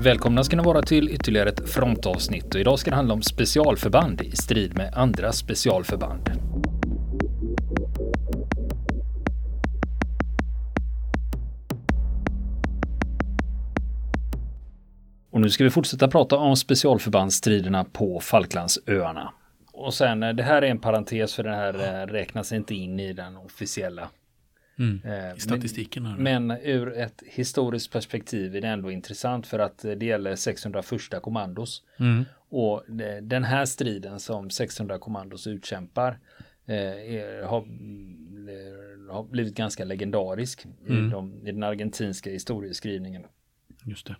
[0.00, 4.20] Välkomna ska ni vara till ytterligare ett frontavsnitt och idag ska det handla om specialförband
[4.20, 6.30] i strid med andra specialförband.
[15.30, 19.32] Och nu ska vi fortsätta prata om specialförbandsstriderna på Falklandsöarna.
[19.72, 23.00] Och sen, eh, det här är en parentes för den här eh, räknas inte in
[23.00, 24.08] i den officiella
[24.78, 25.00] Mm.
[25.04, 26.02] Eh, I statistiken.
[26.02, 31.22] Men, men, ur ett historiskt perspektiv är det ändå intressant för att det gäller 601
[31.22, 31.82] kommandos.
[31.98, 32.24] Mm.
[32.50, 32.84] Och
[33.22, 36.18] den här striden som 600 kommandos utkämpar
[36.66, 41.06] eh, är, har, eh, har, blivit ganska legendarisk mm.
[41.06, 43.24] i, de, i den argentinska historieskrivningen.
[43.84, 44.16] Just det.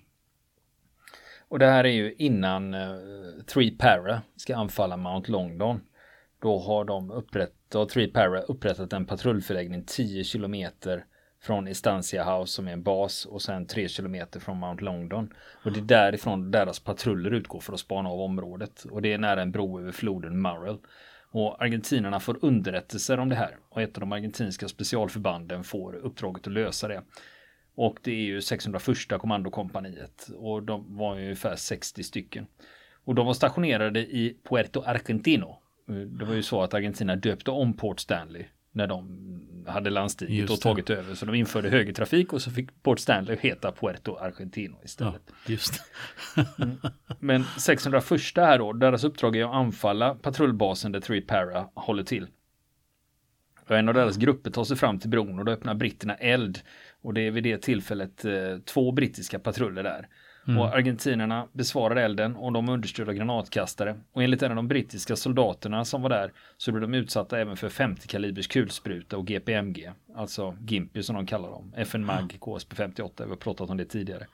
[1.49, 5.81] Och det här är ju innan uh, Three Para ska anfalla Mount Longdon.
[6.41, 11.05] Då har de upprätt, då har Three Para upprättat en patrullförläggning 10 kilometer
[11.43, 15.35] från Estancia House som är en bas och sen 3 kilometer från Mount Longdon.
[15.65, 18.85] Och det är därifrån deras patruller utgår för att spana av området.
[18.85, 20.79] Och det är nära en bro över floden Murrell.
[21.31, 26.47] Och argentinarna får underrättelser om det här och ett av de argentinska specialförbanden får uppdraget
[26.47, 27.03] att lösa det.
[27.75, 32.47] Och det är ju 601 kommandokompaniet och de var ju ungefär 60 stycken.
[33.05, 37.77] Och de var stationerade i Puerto Argentino det var ju så att Argentina döpte om
[37.77, 39.29] Port Stanley när de
[39.67, 41.15] hade landstigit och tagit över.
[41.15, 45.23] Så de införde högertrafik och så fick Port Stanley heta Puerto Argentino istället.
[45.27, 45.83] Ja, just
[46.59, 46.77] mm.
[47.19, 48.05] Men 601
[48.37, 52.27] här då, deras uppdrag är att anfalla patrullbasen där Three Para håller till.
[53.69, 56.61] Och en av deras grupper tar sig fram till bron och då öppnar britterna eld.
[57.03, 60.09] Och det är vid det tillfället eh, två brittiska patruller där.
[60.49, 60.61] Mm.
[60.61, 63.97] Och argentinerna besvarar elden och de understödda granatkastare.
[64.13, 67.57] Och enligt en av de brittiska soldaterna som var där så blev de utsatta även
[67.57, 69.91] för 50 kalibers kulspruta och GPMG.
[70.17, 71.73] Alltså Gimpy som de kallar dem.
[71.77, 73.25] FN Mag KSP 58.
[73.25, 74.27] Vi har pratat om det tidigare.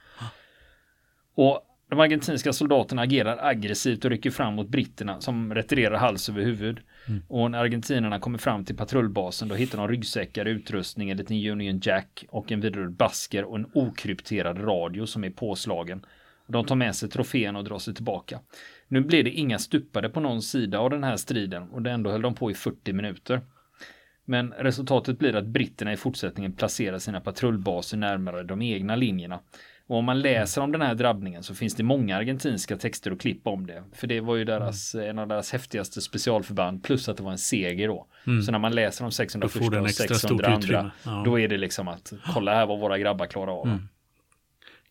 [1.34, 6.42] Och de argentinska soldaterna agerar aggressivt och rycker fram mot britterna som retirerar hals över
[6.42, 6.80] huvud.
[7.08, 7.22] Mm.
[7.28, 11.80] Och när argentinerna kommer fram till patrullbasen då hittar de ryggsäckar, utrustning, en liten Union
[11.82, 16.06] Jack och en vidrörd basker och en okrypterad radio som är påslagen.
[16.46, 18.40] De tar med sig troféerna och drar sig tillbaka.
[18.88, 22.10] Nu blir det inga stupade på någon sida av den här striden och det ändå
[22.10, 23.40] höll de på i 40 minuter.
[24.24, 29.40] Men resultatet blir att britterna i fortsättningen placerar sina patrullbaser närmare de egna linjerna
[29.86, 33.20] och om man läser om den här drabbningen så finns det många argentinska texter och
[33.20, 33.82] klipp om det.
[33.92, 35.10] För det var ju deras, mm.
[35.10, 38.06] en av deras häftigaste specialförband plus att det var en seger då.
[38.26, 38.42] Mm.
[38.42, 41.22] Så när man läser om 600 första och 600 andra, ja.
[41.24, 43.66] då är det liksom att kolla här vad våra grabbar klarar av.
[43.66, 43.88] Mm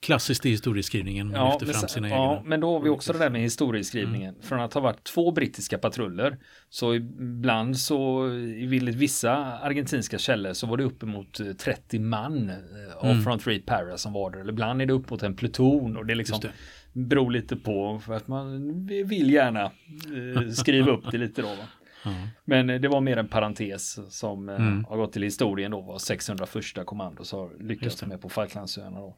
[0.03, 1.27] klassiskt i historieskrivningen.
[1.27, 4.29] Man ja, fram sina ja, men då har vi också det där med historieskrivningen.
[4.29, 4.41] Mm.
[4.41, 6.37] Från att ha varit två brittiska patruller
[6.69, 13.23] så ibland så i vissa argentinska källor så var det uppemot 30 man eh, mm.
[13.23, 14.39] från Three Para som var där.
[14.39, 16.51] Eller ibland är det upp mot en pluton och det liksom det.
[16.93, 21.47] beror lite på för att man vill gärna eh, skriva upp det lite då.
[21.47, 21.55] Va?
[22.05, 22.27] Mm.
[22.45, 24.85] Men det var mer en parentes som eh, mm.
[24.85, 29.17] har gått till historien då var 601 kommandos har lyckats med på Falklandsöarna då.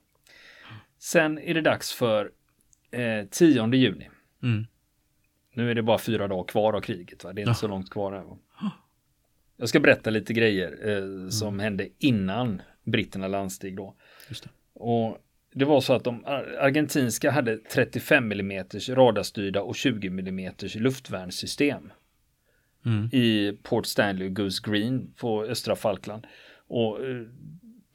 [1.05, 2.31] Sen är det dags för
[2.91, 4.09] eh, 10 juni.
[4.43, 4.65] Mm.
[5.53, 7.23] Nu är det bara fyra dagar kvar av kriget.
[7.23, 7.33] Va?
[7.33, 7.53] Det är inte ja.
[7.53, 8.11] så långt kvar.
[8.11, 8.71] Här,
[9.57, 11.31] Jag ska berätta lite grejer eh, mm.
[11.31, 13.95] som hände innan britterna landsteg då.
[14.29, 14.49] Det.
[14.73, 15.17] Och
[15.53, 16.25] det var så att de
[16.59, 21.91] argentinska hade 35 mm radarstyrda och 20 mm luftvärnssystem.
[22.85, 23.09] Mm.
[23.11, 26.27] I Port Stanley och Goose Green på östra Falkland.
[26.67, 27.25] Och eh,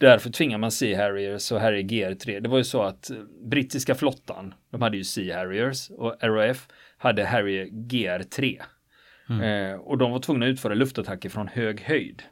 [0.00, 2.40] Därför tvingar man Sea Harriers och Harrier GR3.
[2.40, 6.68] Det var ju så att eh, brittiska flottan, de hade ju Sea Harriers och RAF
[6.96, 8.62] hade Harrier GR3.
[9.28, 9.40] Mm.
[9.42, 12.22] Eh, och de var tvungna att utföra luftattacker från hög höjd.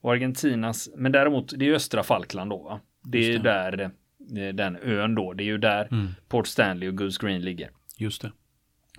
[0.00, 2.80] Och Argentinas, men däremot det är östra Falkland då va?
[3.04, 6.08] Det är ju där eh, den ön då, det är ju där mm.
[6.28, 7.70] Port Stanley och Goose Green ligger.
[7.96, 8.32] Just det.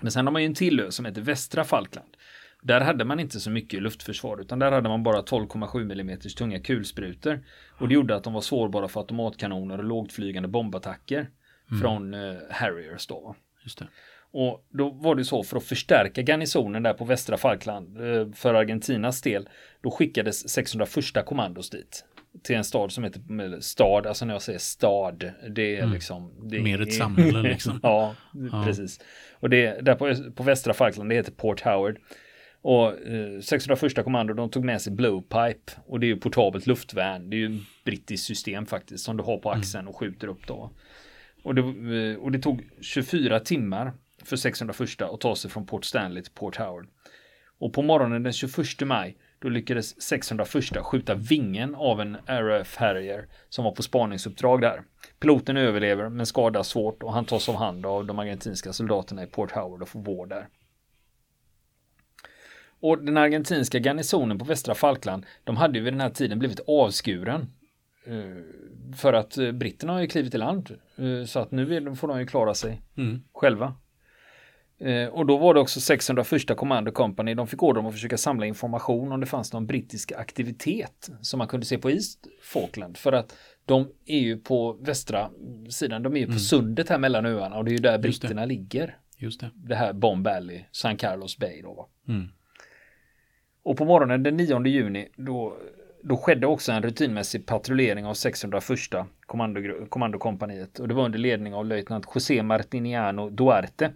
[0.01, 2.17] Men sen har man ju en till ö som heter västra Falkland.
[2.61, 6.59] Där hade man inte så mycket luftförsvar utan där hade man bara 12,7 mm tunga
[6.59, 7.45] kulsprutor.
[7.77, 11.29] Och det gjorde att de var sårbara för automatkanoner och lågtflygande bombattacker
[11.69, 11.81] mm.
[11.81, 13.35] från uh, Harriers då.
[13.63, 13.87] Just det.
[14.31, 18.53] Och då var det så för att förstärka garnisonen där på västra Falkland uh, för
[18.53, 19.49] Argentinas del.
[19.81, 22.05] Då skickades 601 kommandos dit.
[22.43, 25.93] Till en stad som heter stad, alltså när jag säger stad, det är mm.
[25.93, 26.49] liksom.
[26.49, 27.79] Det Mer ett samhälle liksom.
[27.83, 28.15] ja,
[28.51, 28.99] ja, precis.
[29.39, 31.97] Och det där på, på västra Falkland, det heter Port Howard.
[32.61, 37.29] Och eh, 601 kommando de tog med sig blowpipe och det är ju portabelt luftvärn.
[37.29, 39.59] Det är ju ett brittiskt system faktiskt som du har på mm.
[39.59, 40.71] axeln och skjuter upp då.
[41.43, 45.85] Och det, eh, och det tog 24 timmar för 601 att ta sig från Port
[45.85, 46.87] Stanley till Port Howard.
[47.59, 53.27] Och på morgonen den 21 maj Då lyckades 601 skjuta vingen av en RF Harrier
[53.49, 54.83] som var på spaningsuppdrag där.
[55.19, 59.27] Piloten överlever men skadas svårt och han tas om hand av de argentinska soldaterna i
[59.27, 60.47] Port Howard och får vård där.
[62.81, 66.59] Och den argentinska garnisonen på västra Falkland, de hade ju vid den här tiden blivit
[66.67, 67.47] avskuren.
[68.05, 70.77] Eh, för att eh, britterna har ju klivit i land.
[70.97, 73.23] Eh, så att nu får de ju klara sig mm.
[73.33, 73.73] själva.
[75.11, 77.33] Och då var det också 601 Commando Company.
[77.33, 81.37] De fick order om att försöka samla information om det fanns någon brittisk aktivitet som
[81.37, 82.97] man kunde se på East Falkland.
[82.97, 83.35] För att
[83.65, 85.29] de är ju på västra
[85.69, 86.39] sidan, de är ju på mm.
[86.39, 88.97] sundet här mellan öarna och det är ju där britterna ligger.
[89.17, 89.51] Just det.
[89.55, 91.89] Det här Bomb Valley, San Carlos Bay då.
[92.07, 92.29] Mm.
[93.63, 95.57] Och på morgonen den 9 juni då,
[96.03, 98.79] då skedde också en rutinmässig patrullering av 601
[99.25, 103.91] kommando, kommandokompaniet och det var under ledning av löjtnant José Martiniano Duarte.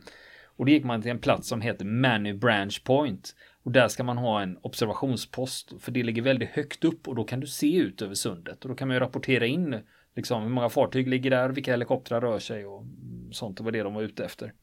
[0.56, 3.36] Och då gick man till en plats som heter Manu Branch Point.
[3.63, 7.24] Och där ska man ha en observationspost för det ligger väldigt högt upp och då
[7.24, 9.80] kan du se ut över sundet och då kan man ju rapportera in
[10.16, 12.83] liksom hur många fartyg ligger där, vilka helikoptrar rör sig och
[13.31, 14.54] sånt och vad det är de var ute efter.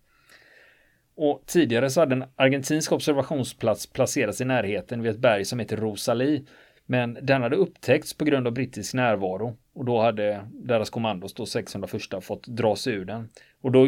[1.23, 5.77] Och tidigare så hade en argentinsk observationsplats placerats i närheten vid ett berg som heter
[5.77, 6.43] Rosalie.
[6.87, 11.47] Men den hade upptäckts på grund av brittisk närvaro och då hade deras kommandos då
[11.47, 13.29] 601 fått dra sig ur den.
[13.61, 13.85] Och då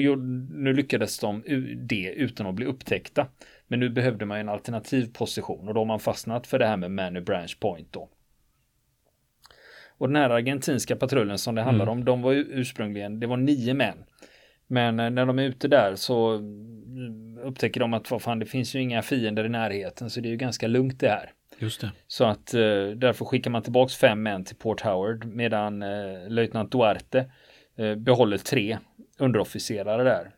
[0.51, 1.43] nu lyckades de
[1.77, 3.27] det utan att bli upptäckta.
[3.67, 6.77] Men nu behövde man en alternativ position och då har man fastnat för det här
[6.77, 8.09] med Many Branch Point då.
[9.99, 11.99] Och den här argentinska patrullen som det handlar mm.
[11.99, 14.05] om, de var ju ursprungligen, det var nio män.
[14.73, 16.43] Men eh, när de är ute där så
[17.43, 20.31] upptäcker de att vad fan, det finns ju inga fiender i närheten så det är
[20.31, 21.31] ju ganska lugnt det här.
[21.59, 21.93] Just det.
[22.07, 22.61] Så att eh,
[22.97, 27.31] därför skickar man tillbaks fem män till Port Howard medan eh, löjtnant Duarte
[27.77, 28.79] eh, behåller tre
[29.19, 30.31] underofficerare där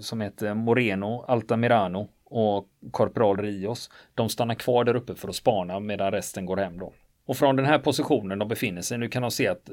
[0.00, 3.90] som heter Moreno, Altamirano och korpral Rios.
[4.14, 6.92] De stannar kvar där uppe för att spana medan resten går hem då.
[7.26, 9.70] Och från den här positionen de befinner sig, nu kan de se att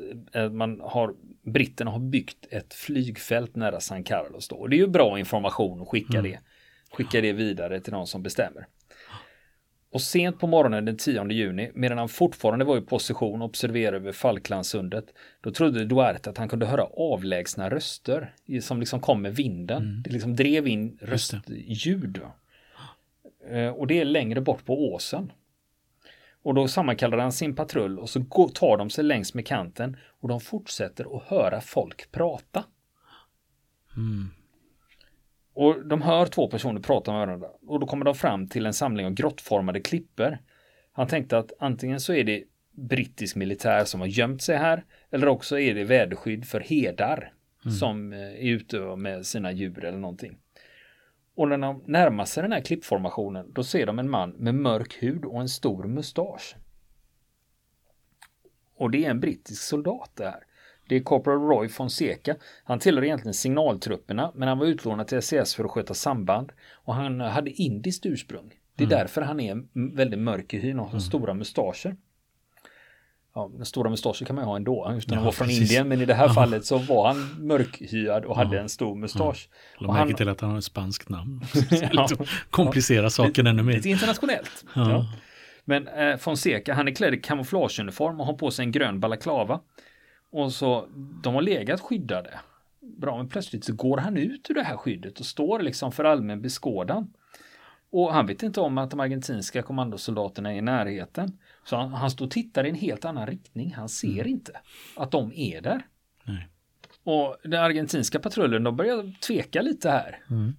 [0.52, 1.13] man har,
[1.51, 4.56] britterna har byggt ett flygfält nära San Carlos då.
[4.56, 6.31] Och det är ju bra information att skicka mm.
[6.31, 6.40] det,
[6.92, 8.68] skicka det vidare till någon som bestämmer.
[9.92, 13.98] Och sent på morgonen den 10 juni, medan han fortfarande var i position och observerade
[13.98, 15.06] över Falklandssundet,
[15.42, 19.84] då trodde Duarte att han kunde höra avlägsna röster som liksom kom med vinden.
[19.84, 20.02] Mm.
[20.04, 22.22] Det liksom drev in röstljud.
[23.50, 25.31] Eh, och det är längre bort på åsen.
[26.50, 28.24] Och då sammankallar han sin patrull och så
[28.54, 32.63] tar de sig längs med kanten och de fortsätter att höra folk prata.
[33.98, 34.28] Mm.
[35.54, 38.74] Och de hör två personer prata med varandra och då kommer de fram till en
[38.74, 40.38] samling av grottformade klippor.
[40.92, 45.28] Han tänkte att antingen så är det brittisk militär som har gömt sig här eller
[45.28, 47.34] också är det väderskydd för hedar
[47.66, 47.75] mm.
[47.75, 50.38] som eh, är ute med sina djur eller någonting.
[51.39, 55.03] Och när de närmar sig den här klippformationen då ser de en man med mörk
[55.03, 56.56] hud och en stor mustasch.
[58.75, 60.44] Och det är en brittisk soldat det här.
[60.89, 62.36] Det är Corporal Roy Fonseca.
[62.63, 66.51] Han tillhör egentligen signaltrupperna men han var utlånad till SES för att sköta samband.
[66.71, 68.53] Och han hade indiskt ursprung.
[68.75, 69.00] Det är mm.
[69.00, 69.63] därför han är
[69.95, 71.01] väldigt mörk i hyn och har mm.
[71.01, 71.95] stora mustascher
[73.34, 75.62] ja, den stora mustaschen kan man ju ha ändå utan ja, att vara från precis.
[75.62, 75.88] Indien.
[75.88, 76.34] Men i det här ja.
[76.34, 79.50] fallet så var han mörkhyad och hade en stor mustasch.
[79.80, 79.88] Ja.
[79.88, 81.42] Lägg märke till att han har ett spanskt namn.
[82.90, 83.09] ja.
[83.09, 83.74] saken ännu mer.
[83.74, 84.66] Lite internationellt.
[84.76, 85.06] Ja.
[85.66, 89.59] Men eh, Fonseca, han är klädd i kamouflageuniform och har på sig en grön balaklava.
[90.31, 90.88] Och så,
[91.24, 92.40] de har legat skyddade.
[92.81, 96.04] Bra, men plötsligt så går han ut ur det här skyddet och står liksom för
[96.04, 97.14] allmän beskådan.
[97.92, 101.38] Och han vet inte om att de argentinska kommandosoldaterna är i närheten.
[101.69, 103.73] Så han, han står och tittar i en helt annan riktning.
[103.73, 104.28] Han ser mm.
[104.28, 104.52] inte
[104.95, 105.85] att de är där.
[106.23, 106.47] Nej.
[107.04, 110.19] Och den argentinska patrullen, de börjar tveka lite här.
[110.30, 110.56] Mm.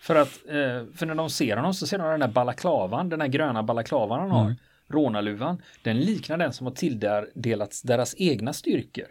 [0.00, 3.20] För att, eh, för när de ser honom så ser de den här balaklavan, den
[3.20, 4.44] här gröna balaklavan han har.
[4.44, 4.56] Mm.
[4.88, 9.06] Rånarluvan, den liknar den som har tilldelats deras egna styrkor.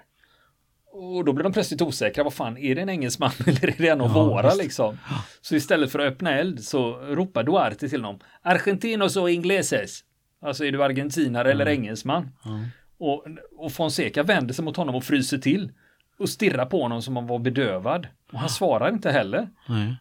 [0.91, 2.23] Och då blir de plötsligt osäkra.
[2.23, 4.57] Vad fan, är det en engelsman eller är det en av ja, våra just.
[4.57, 4.97] liksom?
[5.41, 8.19] Så istället för att öppna eld så ropar Duarte till dem.
[8.41, 10.03] Argentinos och ingleses.
[10.43, 11.61] Alltså är du argentinare mm.
[11.61, 12.31] eller engelsman?
[12.45, 12.65] Mm.
[12.97, 13.25] Och,
[13.57, 15.71] och Fonseca vänder sig mot honom och fryser till.
[16.19, 18.07] Och stirrar på honom som om han var bedövad.
[18.31, 19.49] Och han svarar inte heller.
[19.69, 19.93] Mm.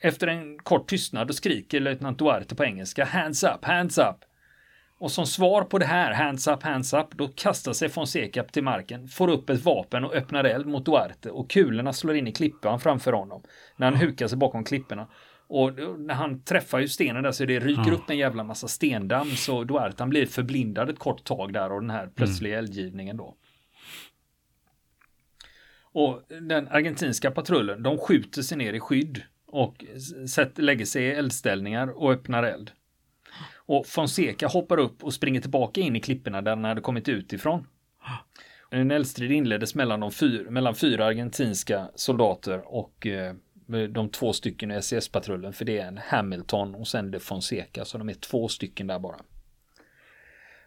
[0.00, 3.04] Efter en kort tystnad skriker löjtnant Duarte på engelska.
[3.04, 4.16] Hands up, hands up.
[4.98, 8.64] Och som svar på det här, hands up, hands up, då kastar sig Fonseca till
[8.64, 12.32] marken, får upp ett vapen och öppnar eld mot Duarte och kulorna slår in i
[12.32, 13.42] klippan framför honom.
[13.76, 15.06] När han hukar sig bakom klipporna.
[15.56, 17.94] Och när han träffar ju stenen där så det ryker mm.
[17.94, 21.80] upp en jävla massa stendamm så Duarte han blir förblindad ett kort tag där av
[21.80, 22.64] den här plötsliga mm.
[22.64, 23.36] eldgivningen då.
[25.82, 29.84] Och den argentinska patrullen, de skjuter sig ner i skydd och
[30.56, 32.70] lägger sig i eldställningar och öppnar eld.
[33.54, 37.32] Och Fonseca hoppar upp och springer tillbaka in i klipporna där han hade kommit ut
[37.32, 37.66] ifrån.
[38.70, 43.34] En eldstrid inleddes mellan, de fyr, mellan fyra argentinska soldater och eh,
[43.66, 45.52] de två stycken i SES-patrullen.
[45.52, 47.84] För det är en Hamilton och sen är det Fonseca.
[47.84, 49.16] Så de är två stycken där bara.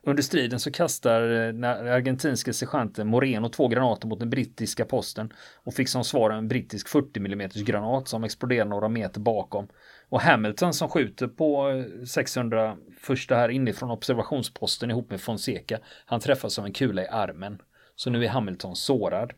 [0.07, 5.33] Under striden så kastar eh, den argentinske sergeanten Moreno två granater mot den brittiska posten
[5.63, 9.67] och fick som svar en brittisk 40 mm granat som exploderar några meter bakom.
[10.09, 15.79] Och Hamilton som skjuter på eh, 600 första här inifrån observationsposten ihop med Fonseca.
[16.05, 17.61] Han träffas av en kula i armen.
[17.95, 19.33] Så nu är Hamilton sårad.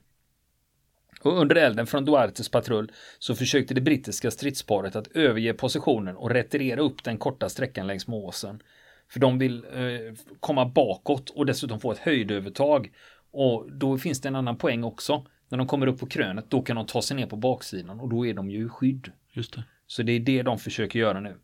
[1.22, 6.30] Och under elden från Duartes patrull så försökte det brittiska stridsparet att överge positionen och
[6.30, 8.64] retirera upp den korta sträckan längs med åsen.
[9.10, 12.92] För de vill eh, komma bakåt och dessutom få ett höjdövertag.
[13.32, 15.26] Och då finns det en annan poäng också.
[15.50, 18.10] När de kommer upp på krönet, då kan de ta sig ner på baksidan och
[18.10, 19.12] då är de ju i skydd.
[19.32, 19.64] Just det.
[19.88, 21.36] Så det är det de försöker göra nu.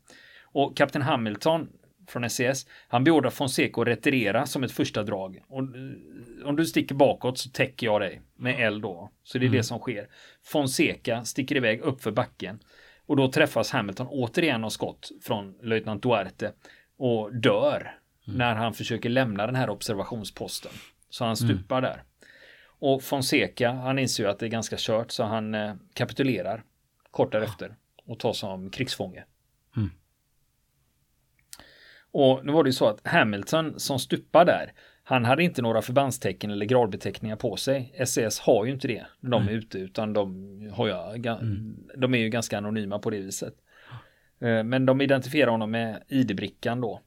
[0.42, 1.68] Och kapten Hamilton
[2.06, 5.42] från SES, han beordrar Fonseca att retirera som ett första drag.
[5.48, 9.10] Och eh, om du sticker bakåt så täcker jag dig med eld då.
[9.22, 9.56] Så det är mm.
[9.56, 10.08] det som sker.
[10.44, 12.58] Fonseca sticker iväg upp för backen.
[13.06, 16.52] Och då träffas Hamilton återigen av skott från löjtnant Duarte
[16.98, 18.38] och dör mm.
[18.38, 20.72] när han försöker lämna den här observationsposten.
[21.10, 21.56] Så han mm.
[21.56, 21.90] stupar mm.
[21.90, 22.02] där.
[22.78, 26.64] Och Fonseca, han inser ju att det är ganska kört så han eh, kapitulerar
[27.10, 29.24] kort därefter och tas som krigsfånge.
[32.16, 32.30] Mm.
[32.30, 34.72] Och nu var det ju så att Hamilton som stupar där,
[35.04, 38.04] han hade inte några förbandstecken eller gradbeteckningar på sig.
[38.06, 40.92] SES har ju inte det när de är ute utan de, har ju,
[41.26, 41.76] mm.
[41.96, 43.54] de är ju ganska anonyma på det viset.
[44.40, 47.00] Eh, men de identifierar honom med ID-brickan då.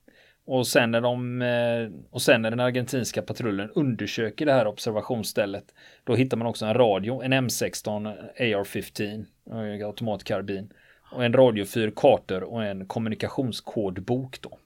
[0.45, 5.63] Och sen, när de, eh, och sen när den argentinska patrullen undersöker det här observationsstället,
[6.03, 10.73] då hittar man också en radio, en M16 AR-15, automatkarbin,
[11.11, 14.57] och en radiofyr, kartor och en kommunikationskodbok då.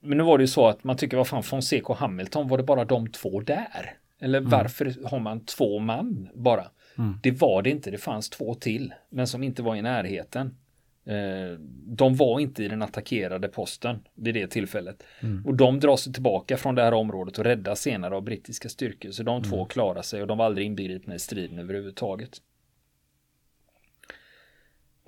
[0.00, 2.58] Men nu var det ju så att man tycker, vad fan, Fonseca och Hamilton, var
[2.58, 3.96] det bara de två där?
[4.20, 4.50] Eller mm.
[4.50, 6.66] varför har man två man bara?
[6.98, 7.18] Mm.
[7.22, 10.56] Det var det inte, det fanns två till, men som inte var i närheten.
[11.04, 15.02] Eh, de var inte i den attackerade posten vid det tillfället.
[15.20, 15.46] Mm.
[15.46, 19.10] Och de drar sig tillbaka från det här området och räddas senare av brittiska styrkor.
[19.10, 19.50] Så de mm.
[19.50, 22.30] två klarar sig och de var aldrig inbegripna i striden överhuvudtaget.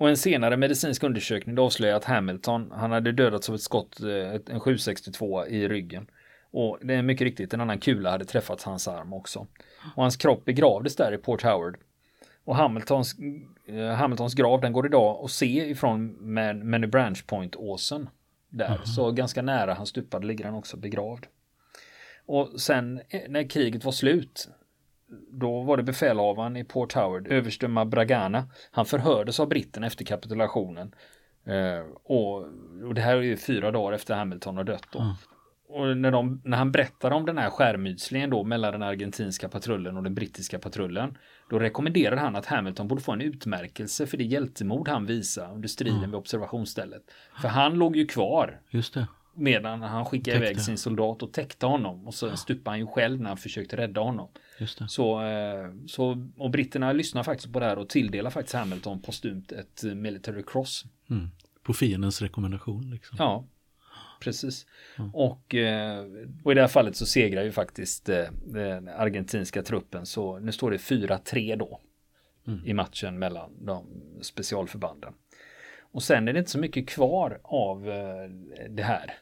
[0.03, 4.53] Och en senare medicinsk undersökning avslöjar att Hamilton, han hade dödats av ett skott, eh,
[4.53, 6.07] en 762 i ryggen.
[6.51, 9.47] Och det är mycket riktigt, en annan kula hade träffat hans arm också.
[9.95, 11.77] Och hans kropp begravdes där i Port Howard.
[12.43, 13.15] Och Hamiltons,
[13.67, 16.17] eh, Hamiltons grav, den går idag att se ifrån
[16.63, 18.09] Many Branch Point-åsen.
[18.49, 18.85] Där, mm.
[18.85, 21.25] så ganska nära han stupade ligger han också begravd.
[22.25, 24.49] Och sen eh, när kriget var slut
[25.31, 28.49] då var det befälhavaren i Port Howard, överste Bragana.
[28.71, 30.95] Han förhördes av britterna efter kapitulationen.
[31.45, 32.37] Eh, och,
[32.87, 34.87] och, det här är ju fyra dagar efter Hamilton har dött.
[34.91, 34.99] Då.
[34.99, 35.13] Mm.
[35.67, 39.97] Och när, de, när han berättar om den här skärmytslingen då mellan den argentinska patrullen
[39.97, 41.17] och den brittiska patrullen.
[41.49, 45.67] Då rekommenderar han att Hamilton borde få en utmärkelse för det hjältemod han visade under
[45.67, 46.09] striden mm.
[46.09, 47.01] vid observationsstället.
[47.41, 48.59] För han låg ju kvar.
[48.69, 49.07] Just det.
[49.35, 50.51] Medan han skickade täckte.
[50.51, 52.07] iväg sin soldat och täckte honom.
[52.07, 52.35] Och så ja.
[52.35, 54.29] stupade han ju själv när han försökte rädda honom.
[54.87, 59.51] Så, eh, så, och britterna lyssnar faktiskt på det här och tilldelar faktiskt Hamilton postumt
[59.51, 60.85] ett military cross.
[61.09, 61.29] Mm.
[61.63, 62.91] På fiendens rekommendation.
[62.91, 63.15] Liksom.
[63.19, 63.45] Ja,
[64.21, 64.65] precis.
[64.97, 65.09] Ja.
[65.13, 66.05] Och, eh,
[66.43, 70.05] och i det här fallet så segrar ju faktiskt eh, den argentinska truppen.
[70.05, 71.79] Så nu står det 4-3 då.
[72.47, 72.65] Mm.
[72.65, 73.85] I matchen mellan de
[74.21, 75.13] specialförbanden.
[75.79, 77.83] Och sen är det inte så mycket kvar av
[78.69, 79.13] det här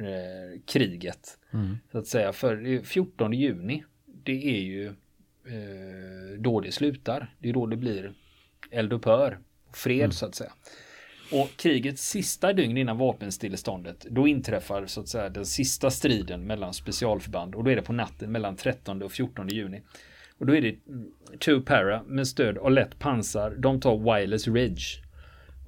[0.00, 1.38] eh, kriget.
[1.52, 1.76] Mm.
[1.92, 2.32] Så att säga.
[2.32, 7.34] För 14 juni, det är ju eh, då det slutar.
[7.38, 8.12] Det är då det blir
[8.70, 9.38] eldupphör.
[9.72, 10.12] Fred mm.
[10.12, 10.52] så att säga.
[11.32, 16.74] Och krigets sista dygn innan vapenstilleståndet, då inträffar så att säga den sista striden mellan
[16.74, 19.82] specialförband och då är det på natten mellan 13 och 14 juni.
[20.38, 20.76] Och då är det
[21.38, 23.50] Two Para med stöd av lätt pansar.
[23.58, 24.82] De tar Wireless Ridge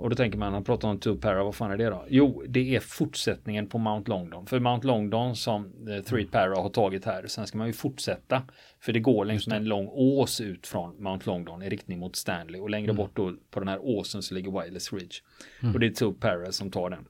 [0.03, 2.05] och då tänker man, han pratar om Two Para, vad fan är det då?
[2.09, 4.47] Jo, det är fortsättningen på Mount Longdon.
[4.47, 8.43] För Mount Longdon som eh, Three Para har tagit här, sen ska man ju fortsätta.
[8.81, 12.17] För det går längs med en lång ås ut från Mount Longdon i riktning mot
[12.17, 12.61] Stanley.
[12.61, 12.97] Och längre mm.
[12.97, 15.17] bort då på den här åsen så ligger Wireless Ridge.
[15.63, 15.75] Mm.
[15.75, 17.05] Och det är Two Para som tar den.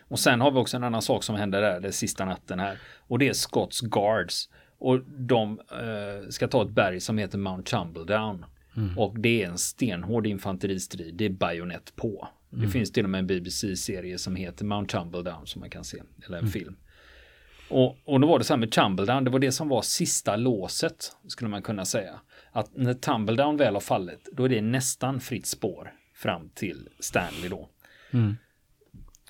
[0.00, 2.78] Och sen har vi också en annan sak som händer där, den sista natten här.
[2.98, 4.48] Och det är Scotts Guards.
[4.78, 8.44] Och de eh, ska ta ett berg som heter Mount Tumbledown.
[8.78, 8.98] Mm.
[8.98, 11.14] Och det är en stenhård infanteristrid.
[11.14, 12.28] Det är bajonett på.
[12.52, 12.64] Mm.
[12.64, 16.02] Det finns till och med en BBC-serie som heter Mount Tumbledown som man kan se.
[16.26, 16.52] Eller en mm.
[16.52, 16.76] film.
[17.70, 19.24] Och, och då var det så här med Tumbledown.
[19.24, 21.12] Det var det som var sista låset.
[21.26, 22.20] Skulle man kunna säga.
[22.52, 24.28] Att när Tumbledown väl har fallit.
[24.32, 25.92] Då är det nästan fritt spår.
[26.14, 27.68] Fram till Stanley då.
[28.10, 28.36] Mm.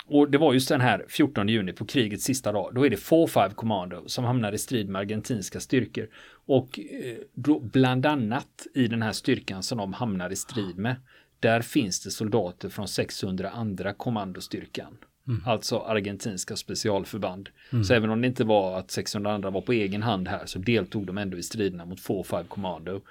[0.09, 2.71] Och det var just den här 14 juni på krigets sista dag.
[2.73, 6.07] Då är det 4-5 Commando som hamnar i strid med argentinska styrkor.
[6.45, 10.95] Och eh, då, bland annat i den här styrkan som de hamnar i strid med.
[11.39, 14.97] Där finns det soldater från 600 andra kommandostyrkan.
[15.27, 15.41] Mm.
[15.45, 17.49] Alltså argentinska specialförband.
[17.71, 17.83] Mm.
[17.83, 20.59] Så även om det inte var att 600 andra var på egen hand här så
[20.59, 23.01] deltog de ändå i striderna mot 4-5 Commando.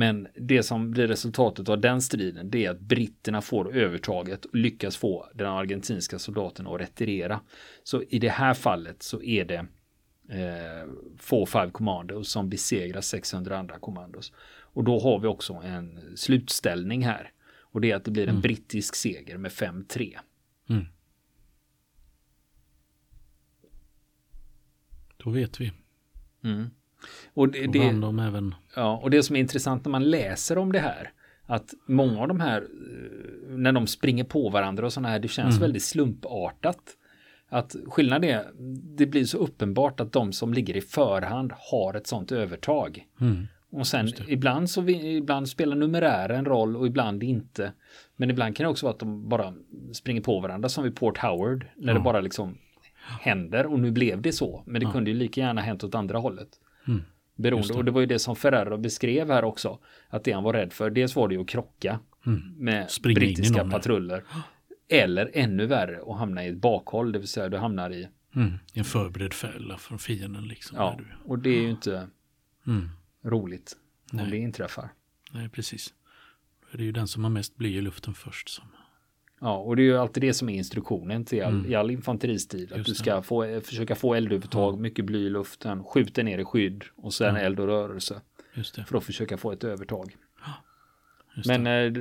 [0.00, 4.54] Men det som blir resultatet av den striden det är att britterna får övertaget och
[4.54, 7.40] lyckas få den argentinska soldaten att retirera.
[7.84, 9.66] Så i det här fallet så är det
[10.28, 10.88] eh,
[11.18, 14.32] 4-5 Commandos som besegrar 600 andra kommandos.
[14.62, 17.32] Och då har vi också en slutställning här.
[17.58, 18.42] Och det är att det blir en mm.
[18.42, 20.18] brittisk seger med 5-3.
[20.68, 20.86] Mm.
[25.16, 25.72] Då vet vi.
[26.44, 26.70] Mm.
[27.34, 27.78] Och det, det,
[28.20, 28.54] även...
[28.76, 31.12] ja, och det som är intressant när man läser om det här,
[31.46, 35.28] att många av de här, eh, när de springer på varandra och sådana här, det
[35.28, 35.60] känns mm.
[35.60, 36.96] väldigt slumpartat.
[37.48, 38.44] Att skillnaden är,
[38.96, 43.06] det blir så uppenbart att de som ligger i förhand har ett sådant övertag.
[43.20, 43.46] Mm.
[43.72, 47.72] Och sen ibland så ibland spelar numerären roll och ibland inte.
[48.16, 49.54] Men ibland kan det också vara att de bara
[49.92, 51.66] springer på varandra som vid Port Howard.
[51.76, 51.98] När ja.
[51.98, 52.58] det bara liksom
[53.20, 54.62] händer och nu blev det så.
[54.66, 54.92] Men det ja.
[54.92, 56.48] kunde ju lika gärna hänt åt andra hållet.
[56.90, 57.02] Mm.
[57.36, 59.78] Beroende, och det var ju det som Ferrero beskrev här också.
[60.08, 62.54] Att det han var rädd för, dels var det ju att krocka mm.
[62.56, 64.24] med Springa brittiska patruller.
[64.88, 68.52] Eller ännu värre att hamna i ett bakhåll, det vill säga du hamnar i mm.
[68.74, 70.48] en förberedd fälla från fienden.
[70.48, 72.08] Liksom, ja, och det är ju inte
[72.66, 72.88] mm.
[73.24, 73.76] roligt
[74.12, 74.24] Nej.
[74.24, 74.88] om det inträffar.
[75.32, 75.94] Nej, precis.
[76.72, 78.64] Det är ju den som har mest bly i luften först som
[79.40, 81.72] Ja, och det är ju alltid det som är instruktionen till all, mm.
[81.72, 82.74] i all infanteristil.
[82.74, 84.82] Att du ska få, försöka få eldövertag, mm.
[84.82, 87.46] mycket bly i luften, skjuta ner i skydd och sen mm.
[87.46, 88.20] eld och rörelse.
[88.86, 90.16] För att försöka få ett övertag.
[91.46, 91.70] Men det.
[91.70, 91.92] Eh,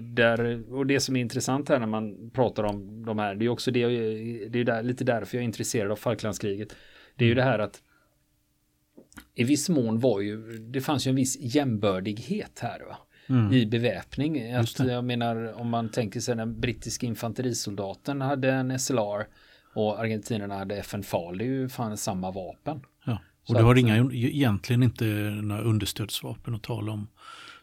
[0.00, 3.48] där, och det som är intressant här när man pratar om de här, det är
[3.48, 3.86] också det,
[4.48, 6.76] det är där, lite därför jag är intresserad av Falklandskriget.
[7.16, 7.44] Det är ju mm.
[7.44, 7.82] det här att
[9.34, 12.80] i viss mån var ju, det fanns ju en viss jämbördighet här.
[12.80, 12.96] Va?
[13.28, 13.52] Mm.
[13.52, 14.52] i beväpning.
[14.52, 19.26] Att, jag menar om man tänker sig den brittiska infanterisoldaten hade en SLR
[19.74, 22.80] och argentinerna hade FN FAL, det är ju fan samma vapen.
[23.04, 23.18] Ja.
[23.48, 25.04] Och du har att, inga, egentligen inte
[25.42, 27.08] några understödsvapen att tala om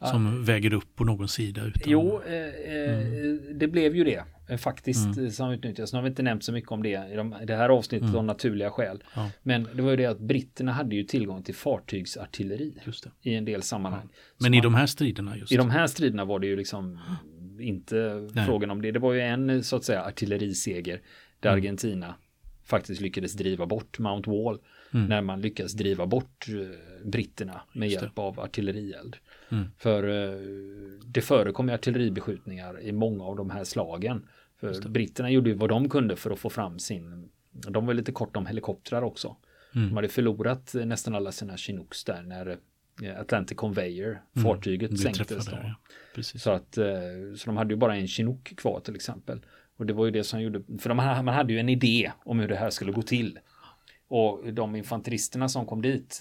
[0.10, 0.54] som ja.
[0.54, 1.66] väger upp på någon sida.
[1.66, 3.60] Utan, jo, eh, eh mm.
[3.60, 4.24] det blev ju det.
[4.50, 5.32] Eh, faktiskt mm.
[5.32, 5.94] som utnyttjas.
[5.94, 8.20] Nu har vi inte nämnt så mycket om det i, de, det här avsnittet mm.
[8.20, 9.04] av naturliga skäl.
[9.16, 9.30] Ja.
[9.44, 12.78] Men det var ju det att britterna hade ju tillgång till fartygsartilleri
[13.22, 14.10] i en del sammanhang.
[14.12, 14.20] Ja.
[14.38, 15.38] Men så i man, de här striderna?
[15.38, 17.00] Just I de här striderna var det ju liksom
[17.60, 18.46] inte Nej.
[18.46, 18.92] frågan om det.
[18.92, 21.02] Det var ju en så att säga artilleriseger
[21.40, 21.60] där mm.
[21.60, 22.16] Argentina
[22.66, 24.60] faktiskt lyckades driva bort Mount Wall.
[24.94, 25.06] Mm.
[25.06, 29.18] När man lyckas driva bort eh, britterna med hjälp av artillerield.
[29.54, 29.72] Mm.
[29.78, 30.40] För eh,
[31.06, 34.28] det förekom artilleribeskjutningar i många av de här slagen.
[34.60, 38.12] För britterna gjorde ju vad de kunde för att få fram sin, de var lite
[38.12, 39.36] kort om helikoptrar också.
[39.76, 39.88] Mm.
[39.88, 42.58] De hade förlorat nästan alla sina Chinooks där när
[43.04, 44.44] eh, Atlantic Conveyor, mm.
[44.44, 45.46] fartyget sänktes.
[45.46, 45.58] Då.
[46.16, 46.24] Ja.
[46.24, 46.86] Så, att, eh,
[47.36, 49.46] så de hade ju bara en Chinook kvar till exempel.
[49.78, 52.40] Och det var ju det som gjorde, för de, man hade ju en idé om
[52.40, 53.40] hur det här skulle gå till.
[54.08, 56.20] Och de infanteristerna som kom dit,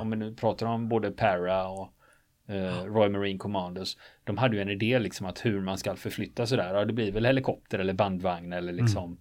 [0.00, 1.95] om vi nu pratar om både Para och
[2.48, 3.96] eh, Royal Marine Commandos.
[4.24, 6.74] De hade ju en idé liksom att hur man ska förflytta sådär.
[6.74, 8.84] Ja, det blir väl helikopter eller bandvagn eller mm.
[8.84, 9.18] liksom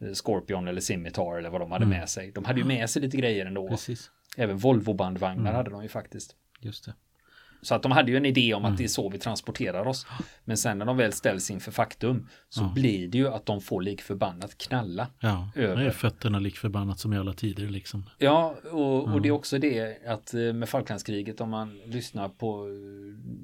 [0.00, 1.98] mm, Scorpion eller Scimitar eller vad de hade mm.
[1.98, 2.32] med sig.
[2.32, 3.68] De hade ju med sig lite grejer ändå.
[3.68, 4.10] Precis.
[4.36, 5.54] Även Volvo bandvagnar mm.
[5.54, 6.36] hade de ju faktiskt.
[6.60, 6.94] Just det.
[7.62, 8.76] Så att de hade ju en idé om att mm.
[8.76, 10.06] det är så vi transporterar oss.
[10.44, 12.72] Men sen när de väl ställs inför faktum så ja.
[12.74, 15.06] blir det ju att de får lik förbannat knalla.
[15.20, 15.76] Ja, över.
[15.76, 18.10] det är fötterna lik förbannat som i alla tider liksom.
[18.18, 22.66] Ja, och, och det är också det att eh, med Falklandskriget om man lyssnar på
[22.66, 22.72] eh,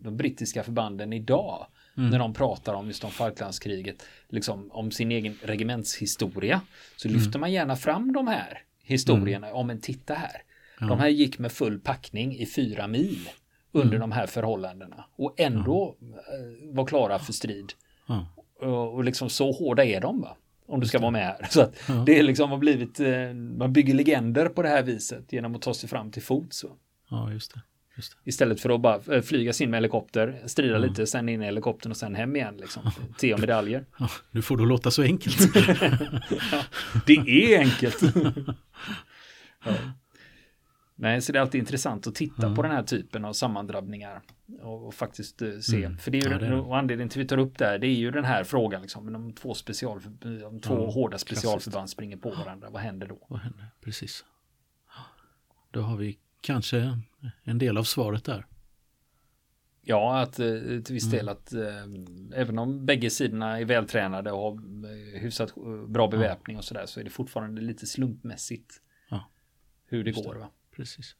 [0.04, 1.66] de brittiska förbanden idag.
[1.96, 2.10] Mm.
[2.10, 6.60] När de pratar om just om Falklandskriget, liksom om sin egen regementshistoria.
[6.96, 7.20] Så mm.
[7.20, 9.46] lyfter man gärna fram de här historierna.
[9.46, 9.58] Mm.
[9.58, 10.42] Om en titta här.
[10.80, 10.86] Ja.
[10.86, 13.28] De här gick med full packning i fyra mil
[13.72, 14.00] under mm.
[14.00, 16.74] de här förhållandena och ändå mm.
[16.74, 17.72] var klara för strid.
[18.08, 18.24] Mm.
[18.60, 20.36] Och, och, liksom så hårda är de va?
[20.66, 21.46] Om du ska vara med här.
[21.50, 21.76] Så att
[22.06, 25.62] det är liksom har blivit, eh, man bygger legender på det här viset genom att
[25.62, 26.64] ta sig fram till fots.
[27.10, 27.60] Ja, just det.
[27.96, 28.28] Just det.
[28.28, 31.90] Istället för att bara eh, flyga sin med helikopter, strida lite, sen in i helikoptern
[31.90, 32.56] och sen hem igen.
[32.56, 32.90] Liksom.
[33.18, 33.86] Te och medaljer.
[33.98, 35.40] Ja, du får då låta så enkelt.
[36.52, 36.62] ja,
[37.06, 38.02] det är enkelt.
[39.64, 39.72] ja.
[41.00, 42.54] Nej, så det är alltid intressant att titta mm.
[42.54, 44.22] på den här typen av sammandrabbningar
[44.60, 45.84] och, och faktiskt uh, se.
[45.84, 45.98] Mm.
[45.98, 46.52] För det är ju, ja, det är.
[46.52, 49.14] och anledningen till vi tar upp det här, det är ju den här frågan, liksom,
[49.14, 50.00] om två, special,
[50.46, 51.92] om två ja, hårda specialförband klassiskt.
[51.92, 53.26] springer på varandra, vad händer då?
[53.28, 53.66] Vad händer?
[53.80, 54.24] Precis.
[55.70, 56.98] Då har vi kanske
[57.42, 58.46] en del av svaret där.
[59.82, 61.60] Ja, att eh, till viss del att eh,
[62.34, 65.54] även om bägge sidorna är vältränade och har hyfsat
[65.88, 69.30] bra beväpning och sådär så är det fortfarande lite slumpmässigt Ja,
[69.86, 70.34] hur det just går.
[70.34, 70.40] det.
[70.40, 70.50] Va?
[70.78, 71.16] Precis.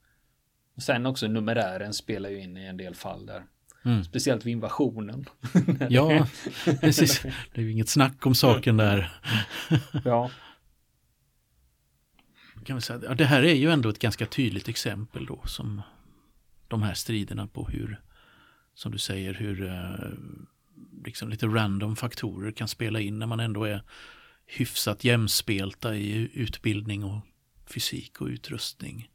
[0.76, 3.44] Och sen också numerären spelar ju in i en del fall där.
[3.84, 4.04] Mm.
[4.04, 5.24] Speciellt vid invasionen.
[5.90, 6.26] Ja,
[6.80, 7.22] precis.
[7.22, 9.20] Det är ju inget snack om saken där.
[10.04, 10.30] ja,
[12.64, 13.14] Kan vi säga.
[13.14, 15.82] Det här är ju ändå ett ganska tydligt exempel då som
[16.68, 18.00] de här striderna på hur,
[18.74, 20.10] som du säger, hur eh,
[21.04, 23.82] liksom lite random faktorer kan spela in när man ändå är
[24.46, 27.20] hyfsat jämspelta i utbildning och
[27.66, 29.08] fysik och utrustning.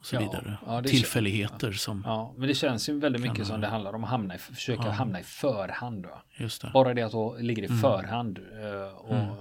[0.00, 0.58] Och så Ja, vidare.
[0.66, 4.10] ja, Tillfälligheter som, ja, men det känns ju väldigt mycket som det- handlar om att
[4.10, 4.90] hamna i, försöka Ja.
[4.90, 6.06] hamna i förhand.
[6.06, 6.22] Va?
[6.38, 6.70] just det.
[6.74, 7.78] Bara det att du ligger i Mm.
[7.78, 8.38] förhand.
[8.38, 9.34] eh, Och Mm.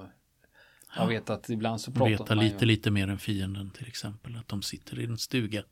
[0.98, 3.88] jag vet att ibland så pratar Veta man ju- lite, lite mer än fienden till
[3.88, 4.36] exempel.
[4.38, 5.63] Att de sitter i en stuga.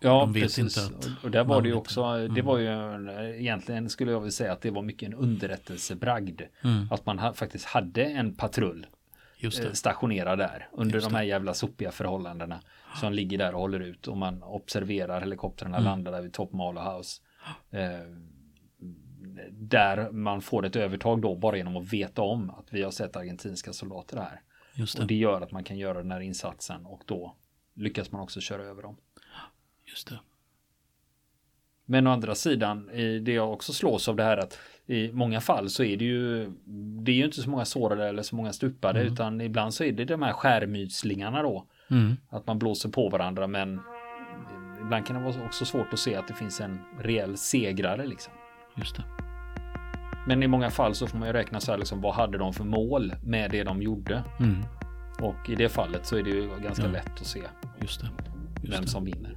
[0.00, 0.58] Ja, de vet precis.
[0.78, 2.18] inte att och, där var man det ju också, det.
[2.20, 2.44] det Mm.
[2.46, 6.40] var ju en, egentligen skulle jag vilja säga att det var mycket en underrättelsebragd.
[6.64, 8.86] Mm, Att man ha, faktiskt hade en patrull
[9.46, 9.74] just eh, det.
[9.76, 12.60] stationerad där under de här jävla sopiga förhållandena.
[13.00, 15.84] Som ligger där och håller ut och man observerar helikoptrarna Mm.
[15.84, 17.22] landa där vid Top Marlow House.
[17.70, 18.00] Eh,
[19.50, 23.16] där man får ett övertag då bara genom att veta om att vi har sett
[23.16, 24.40] argentinska soldater här.
[24.74, 25.06] Just Och det.
[25.14, 27.36] det gör att man kan göra den här insatsen och då
[27.74, 28.96] lyckas man också köra över dem.
[29.90, 30.18] Just det.
[31.86, 32.86] Men å andra sidan,
[33.22, 36.52] det jag också slås av det här att i många fall så är det ju
[37.04, 39.12] det är ju inte så många sårade eller så många stupade Mm.
[39.12, 41.66] utan ibland så är det de här skärmytslingarna då.
[41.90, 43.80] Mm, Att man blåser på varandra men
[44.80, 48.32] ibland kan det vara också svårt att se att det finns en reell segrare liksom.
[48.76, 49.04] just det.
[50.28, 52.52] Men i många fall så får man ju räkna så här liksom vad hade de
[52.52, 54.22] för mål med det de gjorde?
[54.40, 54.62] Mm,
[55.20, 56.90] Och i det fallet så är det ju ganska Ja.
[56.92, 57.42] lätt att se
[57.80, 58.08] just det.
[58.62, 58.88] Just vem det.
[58.88, 59.36] som vinner.